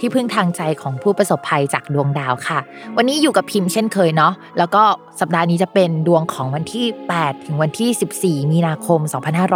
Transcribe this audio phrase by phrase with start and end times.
[0.00, 2.58] ที่พึ่งทางใจของผู้ประสบภัยจากดวงดาวค่ะ
[2.96, 4.82] วันนี้อยู่กับพิมพ์เช่นเคยเนาะแล้วก็
[5.20, 6.86] สัปดาห์นี้จะเป็นดวงของวันที่
[7.16, 9.00] 8 ถึงวันที่ 14 มีนาคม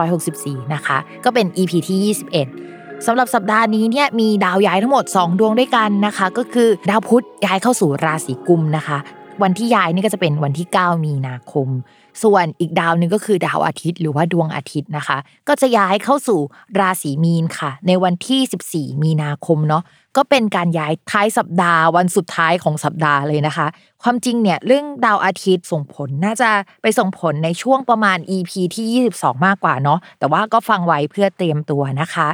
[0.08, 2.14] 2564 นะคะ ก็เป็น EP ที่
[2.58, 8.98] 21สำหรับสัปดาห์นี้เนี่ยมีดาวย้ายทั้งหมด 2 ดวงด้วยกันนะคะ ก็คือดาวพุธย้ายเข้าสู่ราศีกุมนะคะ
[9.42, 11.68] วันที่ย้ายนี่ก็จะเป็นวันที่ 9 มีนาคม
[12.22, 16.40] ส่วนอีกดาวหนึ่งก็คือดาวอาทิตย์หรือว่าดวงอาทิตย์นะคะ ก็จะย้ายเข้าสู่
[16.80, 19.82] ราศีมีนค่ะ ในวันที่ 14 มีนาคมเนาะ
[20.16, 23.66] ก็เป็นการย้ายท้ายสัปดาห์วันสุดท้ายของสัปดาห์เลยนะคะ
[24.02, 26.50] ความจริงเนี่ยเรื่องดาวอาทิตย์ส่งผลน่าจะ
[26.82, 32.28] ไปส่งผลในช่วงประมาณ EP ที่ 22 มากกว่าเนาะแต่ว่าก็ฟังไว้เพื่อเตรียมตัวนะคะ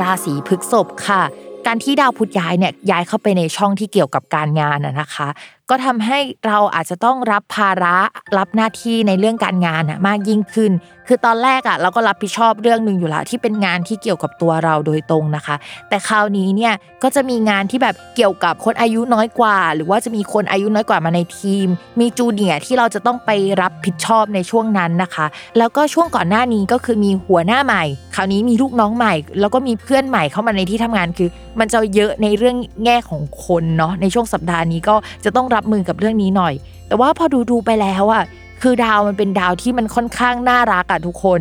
[0.00, 1.22] ราศีพฤกษภค่ะ
[1.66, 5.28] การที่ดาวพุธย้ายเนี่ยย้ายเข้าไปในช่องที่เกี่ยวกับการงานนะคะ
[5.70, 7.96] ก็ทำให้เราอาจจะต้องรับภาระ
[8.36, 10.72] รับหน้าที่ในเรื่องการงานอะมากยิ่งขึ้น
[11.08, 15.56] คือตอนแรกอะเราก็รับผิดชอบเรื่องหนึ่งอยู่แล้วที่เป็นงานที่เกี่ยวกับตัวเราโดยตรงนะคะ
[15.88, 21.66] แต่คราวนี้เนี่ยก็จะมีงานที่แบบเกี่ยวกับคนอายุน้อยกว่า หรือว่าจะมีคนอายุน้อยกว่ามาในทีม
[22.00, 23.30] มีจูเนียร์ที่เราจะต้องไป
[23.62, 25.26] รับผิดชอบในช่วงนั้นนะคะ
[25.58, 31.28] แล้วก็ช่วงก่อนหน้านี้ก็คือมีหัวหน้าใหม่ คราวนี้มีลูกน้องใหม่ แล้วก็มีเพื่อนใหม่เข้ามาในที่ทำงานคือ
[31.60, 36.54] มันจะเยอะในเรื่องแง่ของคนเนาะในช่วงสัปดาห์นี้ก็จะต้องรับมือกับเรื่องนี้หน่อย
[36.88, 38.24] แต่ว่าพอดูดูไปแล้วอะ
[38.62, 41.40] คือดาวมันเป็นดาวที่มันค่อนข้างน่ารักอะทุกคน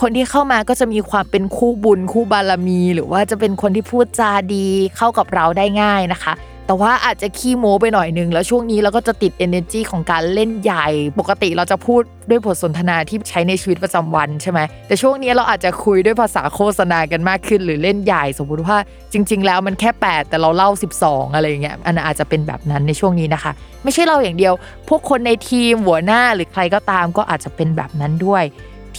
[0.00, 4.66] คนที่เข้ามาก็จะมีความเป็นคู่บุญคู่บารมี หรือว่าจะเป็นคนที่พูดจาดี
[4.96, 6.32] เข้ากับเราได้ง่ายนะคะ
[6.66, 10.86] แต่ว่าอาจจะขี้โม้ไปหน่อยนึง แล้วช่วงนี้เราก็จะติด energy ของการเล่นใหญ่
[11.18, 18.76] ปกติเราจะพูดด้วยบทสนทนาที่ใช้ในชีวิตประจำวันใช่ไหมแต่ช่วงนี้เราอาจจะคุยด้วยภาษาโฆษณากันมากขึ้น หรือเล่นใหญ่ สมมติว่า
[19.12, 20.70] จริง ๆ แล้วมันแค่ 8 แต่เราเล่า
[21.02, 23.52] 12 อะไรอย่างเงี้ยอันนั้นอาจจะเป็นแบบนั้นในช่วงนี้นะคะ
[23.84, 24.54] ไม่ใช่เราอย่างเดียว
[24.88, 28.44] พวกคนในทีมหัวหน้าหรือใครก็ตามก็อาจจะเป็นแบบนั้นด้วย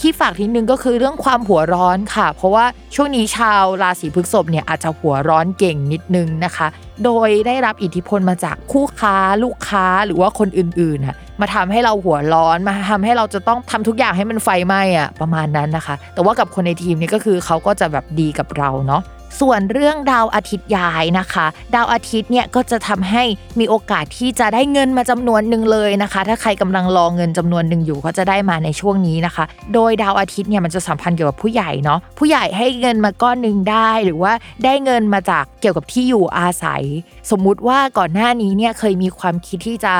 [0.06, 2.64] ี่ฝากทีนึงก็คือเรื่องความหัวร้อนค่ะ เพราะว่า
[2.94, 6.66] ช่วงนี้ชาวราศีพฤษภเนี่ยอาจจะหัวร้อนเก่งนิดนึงนะคะ
[7.04, 19.02] โดยได้รับอิทธิพลมาจากคู่ค้าลูกค้าหรือว่าคนอื่นๆน่ะมาทำให้เราหัวร้อนมาทำให้เราจะต้องทำทุกอย่างให้มันไฟไหม้อะประมาณนั้นนะคะ แต่ว่ากับคนในทีมนี่ก็คือเขาก็จะแบบดีกับเราเนาะ
[19.40, 23.24] ส่วนเรื่องดาวอาทิตย์ย้ายนะคะ ดาวอาทิตย์เนี่ยก็จะทำให้
[23.58, 29.44] มีโอกาสที่จะได้เงินมาจำนวนหนึ่งเลยนะคะ ถ้าใครกำลังรอเงินจำนวนหนึ่งอยู่ก็จะได้มาในช่วงนี้นะคะ
[29.74, 34.32] โดยดาวอาทิตย์เนี่ยมันจะสัมพันธ์เกี่ยวกับผู้ใหญ่เนาะผู้ใหญ่ให้เงินมาก้อนหนึ่งได้หรือว่า
[34.64, 36.82] ได้เงินมาจากเกี่ยวกับที่อยู่อาศัย
[37.30, 39.94] สมมุติว่าก่อนหน้านี้เนี่ยเคยมีความคิดที่จะ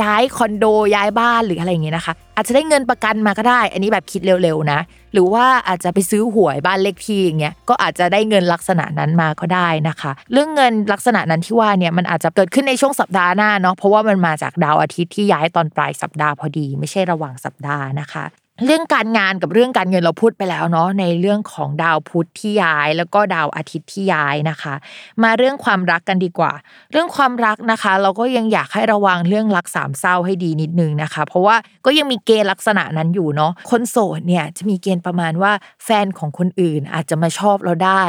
[0.00, 0.64] ย้ายคอนโด
[0.94, 4.80] ย้ายบ้านหรืออะไรอย่างเงี้ยนะคะ อาจจะได้เงินประกันมาก็ได้ อันนี้แบบคิดเร็วๆนะ
[5.12, 18.24] หรือว่าอาจจะไปซื้อหวยบ้านเลขที่อย่างเงี้ยก็อาจจะได้เงินลักษณะนั้นมาก็ได้นะคะ เรื่องเงินลักษณะนั้นที่ว่าเนี่ยมันอาจจะเกิดขึ้นในช่วงสัปดาห์หน้าเนาะเพราะว่ามันมาจากดาวอาทิตย์ที่ย้ายตอนปลายสัปดาห์พอดี ไม่ใช่ระหว่างสัปดาห์นะคะ
[18.66, 24.74] เรื่องการงานกับเรื่องการเงินเราพูดไปแล้วเนาะในเรื่องของดาวพุธที่ย้าย แล้วก็ดาวอาทิตย์ที่ย้ายนะคะ
[25.22, 26.52] มาเรื่องความรักกันดีกว่า
[26.92, 31.56] เรื่องความรักนะคะ เราก็ยังอยากให้ระวังเรื่องรักสามเศร้าให้ดีนิดนึงนะคะ เพราะว่า
[31.86, 35.52] ก็ยังมีเกณฑ์ลักษณะนั้นอยู่เนาะคนโสดเนี่ยจะมีเกณฑ์ประมาณว่า
[35.84, 38.02] แฟนของคนอื่นอาจจะมาชอบเราได้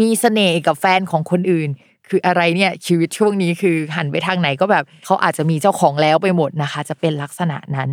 [0.00, 1.68] มีเสน่ห์กับแฟนของคนอื่น
[2.08, 7.90] คืออะไรเนี่ยชีวิตช่วงนี้คือหันไปทางไหนก็แบบเขาอาจจะมีเจ้าของแล้วไปหมดนะคะ จะเป็นลักษณะนั้น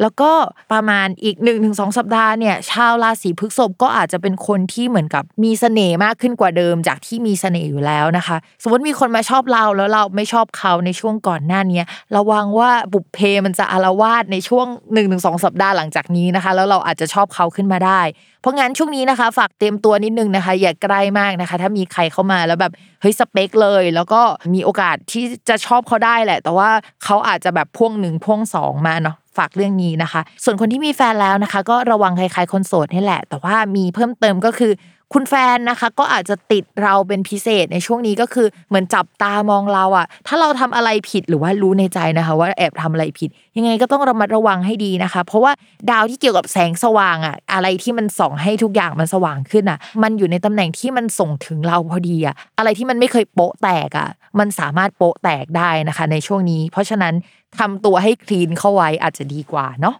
[0.00, 0.30] แล้วก็
[0.72, 11.82] ประมาณอีก1นถึงสสัปดาห์เนี่ยชาวราศีพฤษภก็อาจจะเป็นคนที่เหมือนกับมีเสน่ห์มากขึ้นกว่าเดิมจากที่มีเสน่ห์อยู่แล้วนะคะ สมมติมีคนมาชอบเราแล้วเราไม่ชอบเขาในช่วงก่อนหน้านี้
[12.16, 18.00] ระวังว่าบุพเพมันจะอารวาสในช่วง1นถึงสสัปดาห์หลังจากนี้นะคะ แล้วเราอาจจะชอบเขาขึ้นมาได้
[18.40, 24.20] เพราะงั้นช่วงนี้นะคะ ฝากเตรียมตัวนิดนึงนะคะ อย่าใกล้มากนะคะ ถ้ามีใครเข้ามาแล้วแบบเฮ้ยสเปคเลย แล้วก็
[24.54, 26.70] มีโอกาสที่จะชอบเขาได้แหละ แต่ว่า
[27.04, 34.72] เขาอาจจะแบบพ่วงหนึ่งพ่วงสองมาเนาะ ฝากเรื่องนี้นะคะ ส่วนคนที่มีแฟนแล้วนะคะ ก็ระวังคล้ายๆคนโสดนี่แหละ แต่ว่ามีเพิ่มเติมก็คือ
[35.14, 45.52] คุณแฟนนะคะก็อาจจะติดเราเป็นพิเศษในช่วงนี้ก็คือเหมือนจับตามองเราอะ ถ้าเราทำอะไรผิดหรือว่ารู้ในใจนะคะ ว่าแอบทำอะไรผิด ยังไงก็ต้องระมัดระวังให้ดีนะคะ เพราะว่า
[45.90, 54.08] ดาวที่เกี่ยวกับแสงสว่างอะ อะไรที่มันส่องให้ทุกอย่างมันสว่างขึ้นอะ มันอยู่ในตำแหน่งที่มันส่งถึงเราพอดีอะอะไรที่มันไม่เคยโป๊ะแตกอะ
[54.38, 57.14] มันสามารถโป๊ะแตกได้นะคะ ในช่วงนี้ เพราะฉะนั้น
[57.58, 59.96] ทำตัวให้คลีนเข้าไว้อาจจะดีกว่าเนาะ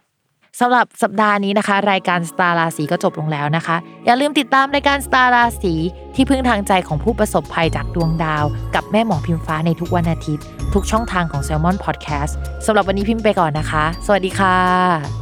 [0.59, 3.75] สำหรับสัปดาห์นี้นะคะ รายการสตาร์ราศีก็จบลงแล้วนะคะ
[4.05, 5.73] อย่าลืมติดตามรายการสตาร์ราศี
[6.15, 10.43] ที่พึ่งทางใจของผู้ประสบภัยจากดวงดาว กับแม่หมอพิมฟ้าในทุกวันอาทิตย์
[10.73, 12.33] ทุกช่องทางของ s ซ l m o n Podcast
[12.65, 15.18] สำหรับวันนี้พิมพ์ไปก่อนนะคะ สวัสดีค่ะ